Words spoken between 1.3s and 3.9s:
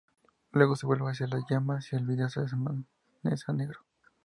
llamas, y el video se desvanece a negro.